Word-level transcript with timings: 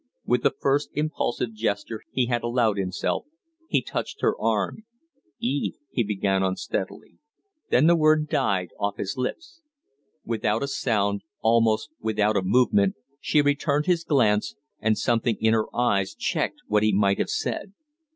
With 0.25 0.41
the 0.41 0.49
first 0.59 0.89
impulsive 0.93 1.53
gesture 1.53 2.01
he 2.11 2.25
had 2.25 2.41
allowed 2.41 2.79
himself, 2.79 3.27
he 3.67 3.83
touched 3.83 4.21
her 4.21 4.35
arm. 4.41 4.83
"Eve" 5.39 5.75
he 5.91 6.03
began, 6.03 6.41
unsteadily; 6.41 7.19
then 7.69 7.85
the 7.85 7.95
word 7.95 8.27
died 8.27 8.71
off 8.79 8.97
his 8.97 9.15
lips. 9.15 9.61
Without 10.25 10.63
a 10.63 10.67
sound, 10.67 11.21
almost 11.41 11.91
without 11.99 12.35
a 12.35 12.41
movement, 12.41 12.95
she 13.19 13.43
returned 13.43 13.85
his 13.85 14.03
glance, 14.03 14.55
and 14.79 14.97
something 14.97 15.37
in 15.39 15.53
her 15.53 15.67
eyes 15.71 16.15
checked 16.15 16.61
what 16.67 16.81
he 16.81 16.91
might 16.91 17.19
have 17.19 17.29
said. 17.29 17.73